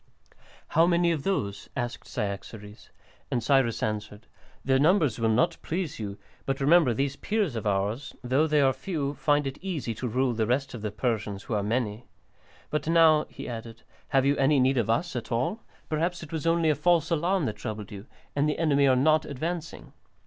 [0.69, 2.89] "How many of those?" asked Cyaxares.
[3.29, 4.25] And Cyrus answered,
[4.65, 8.73] "Their numbers will not please you, but remember these Peers of ours, though they are
[8.73, 12.07] few, find it easy to rule the rest of the Persians, who are many.
[12.71, 15.61] But now," he added, "have you any need of us at all?
[15.87, 19.23] Perhaps it was only a false alarm that troubled you, and the enemy are not
[19.23, 19.93] advancing?"